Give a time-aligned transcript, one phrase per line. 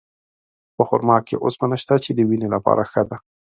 [0.75, 3.17] په خرما کې اوسپنه شته، چې د وینې لپاره ښه ده.